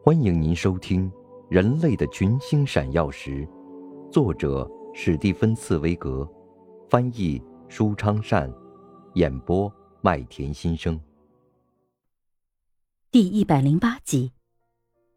[0.00, 1.10] 欢迎您收听
[1.50, 3.46] 《人类的群星闪耀时》，
[4.10, 6.26] 作者史蒂芬·茨威格，
[6.88, 8.50] 翻译舒昌善，
[9.14, 10.98] 演播麦田心声。
[13.10, 14.32] 第一百零八集：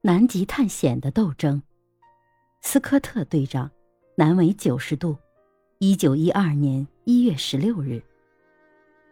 [0.00, 1.62] 南极探险的斗争。
[2.62, 3.70] 斯科特队长，
[4.16, 5.16] 南纬九十度，
[5.78, 8.02] 一九一二年一月十六日。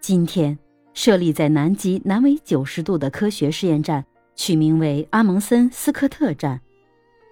[0.00, 0.58] 今天，
[0.94, 4.04] 设立在南极南纬九十度的科学试验站。
[4.34, 6.60] 取名为阿蒙森斯科特站，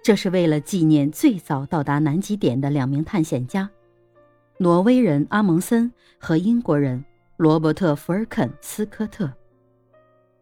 [0.03, 3.69] 这是为了纪念最早到达南极点的两名探险家——
[4.59, 7.03] 挪威人阿蒙森和英国人
[7.37, 9.31] 罗伯特·福尔肯斯科特。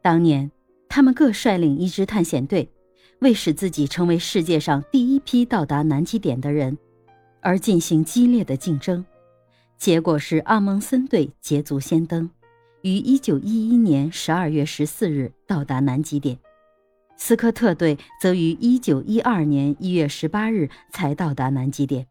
[0.02, 0.52] 当年，
[0.88, 2.70] 他们各率领一支探险队，
[3.20, 6.78] 为使自己成为世界上第一批到达南极点的人，
[7.42, 9.06] 而进行激烈的竞争。
[9.78, 12.30] 结果是阿蒙森队捷足先登，
[12.82, 16.38] 于1911年12月14日到达南极点。
[17.22, 22.08] 斯科特队则于1912年1月18日才到达南极点，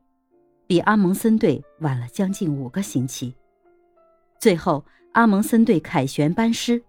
[0.66, 3.34] 比阿蒙森队晚了将近五个星期。
[4.38, 6.82] 最后，阿蒙森队凯旋班师，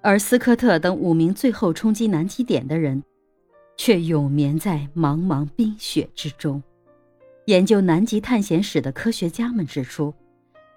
[0.00, 3.04] 而斯科特等五名最后冲击南极点的人，
[3.76, 6.62] 却永眠在茫茫冰雪之中。
[7.44, 10.14] 研究南极探险史的科学家们指出，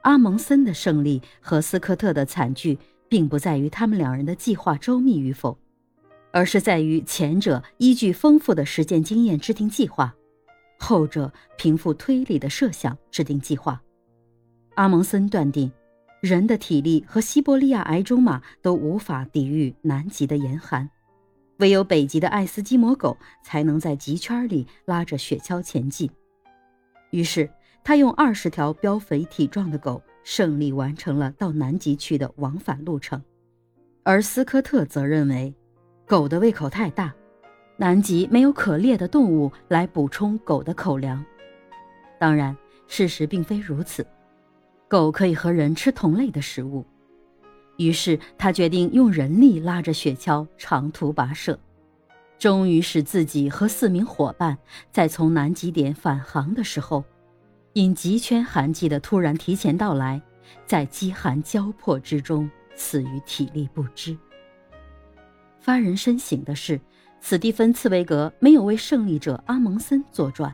[0.02, 5.58] 阿蒙森的胜利和斯科特的惨剧，并不在于他们两人的计划周密与否。
[6.34, 10.16] 而是在于前者依据丰富的实践经验制定计划，
[10.80, 13.80] 后者凭附推理的设想制定计划。
[14.74, 15.72] 阿蒙森断定，
[16.22, 20.90] 人的体力和西伯利亚矮种马都无法抵御南极的严寒，
[21.58, 26.10] 唯有北极的爱斯基摩狗才能在极圈里拉着雪橇前进。
[27.12, 27.48] 于是，
[27.84, 33.22] 他用二十条膘肥体壮的狗胜利完成了到南极区的往返路程，
[34.02, 35.54] 而斯科特则认为。
[36.06, 37.14] 狗的胃口太大，
[37.78, 41.24] 南极没有可猎的动物来补充狗的口粮。
[42.20, 42.56] 当然，
[42.88, 44.06] 事实并非如此，
[44.88, 46.86] 狗可以和人吃同类的食物。
[47.78, 51.58] 于是他决定用人力拉着雪橇长途跋涉，
[52.38, 54.58] 终于使自己和四名伙伴
[54.92, 57.04] 在从南极点返航的时候，
[57.72, 60.22] 因极圈寒季的突然提前到来，
[60.66, 64.16] 在饥寒交迫之中死于体力不支。
[65.64, 66.78] 发人深省的是，
[67.22, 70.54] 史蒂芬·茨威格没有为胜利者阿蒙森作传，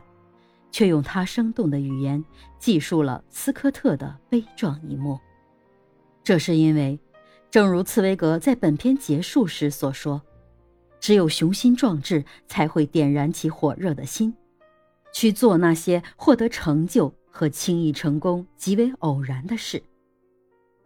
[0.70, 2.24] 却用他生动的语言
[2.60, 5.18] 记述了斯科特的悲壮一幕。
[6.22, 6.96] 这是因为，
[7.50, 10.22] 正如茨威格在本篇结束时所说
[11.00, 14.32] ：“只有雄心壮志才会点燃起火热的心，
[15.12, 19.82] 去做那些获得成就和轻易成功极为偶然的事。”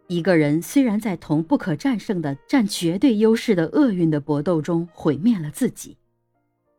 [0.06, 5.96] 一个人虽然在同不可战胜的、占绝对优势的厄运的搏斗中毁灭了自己，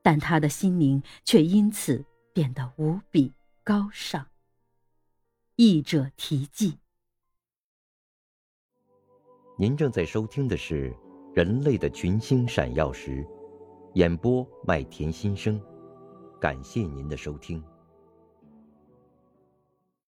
[0.03, 3.33] 但他的心灵却因此变得无比
[3.63, 4.27] 高尚。
[5.55, 6.77] 译者题记。
[9.57, 10.91] 您正在收听的是
[11.33, 13.23] 《人类的群星闪耀时》，
[13.95, 15.59] 演播麦田心声，
[16.39, 17.63] 感谢您的收听。